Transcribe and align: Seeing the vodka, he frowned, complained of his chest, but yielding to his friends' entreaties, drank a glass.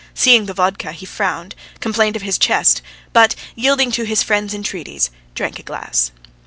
Seeing 0.15 0.47
the 0.47 0.55
vodka, 0.55 0.93
he 0.93 1.05
frowned, 1.05 1.53
complained 1.79 2.15
of 2.15 2.23
his 2.23 2.39
chest, 2.39 2.81
but 3.13 3.35
yielding 3.53 3.91
to 3.91 4.01
his 4.03 4.23
friends' 4.23 4.51
entreaties, 4.51 5.11
drank 5.35 5.59
a 5.59 5.61
glass. 5.61 6.09